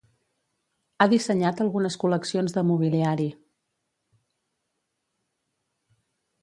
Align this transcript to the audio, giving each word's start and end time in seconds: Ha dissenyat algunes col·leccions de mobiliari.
Ha 0.99 1.05
dissenyat 1.11 1.61
algunes 1.65 1.97
col·leccions 2.05 2.57
de 2.57 2.65
mobiliari. 2.71 3.29